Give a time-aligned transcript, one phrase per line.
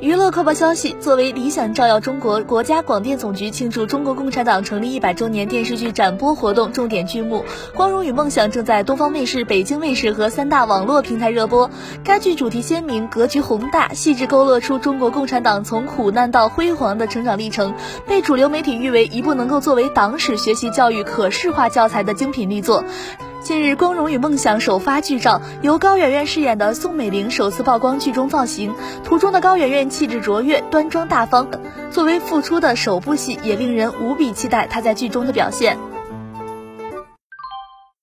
[0.00, 7.42] 娱乐快报消息：作为理想照耀中国国家广电总局庆祝中国共产党成立一百周年电视剧展播活动重点剧目
[7.74, 11.70] 《光荣与梦想》正在东方卫视、北京卫视和三大网络平台热播。
[12.04, 17.72] 该剧主题鲜明，格局宏大，细致勾勒出中国共产党从苦难到辉煌的成长历程，
[18.06, 22.84] 被主流媒体誉为一部能够作为党史学习教育可视化教材的精品力作。
[23.44, 28.72] 近日，《光荣与梦想》首发剧照，由高圆圆饰演的宋美龄首次曝光剧中造型。
[29.04, 31.46] 图中的高圆圆气质卓越、端庄大方，
[31.90, 35.76] 作为复出的首部戏，也令人无比期待她在剧中的表现。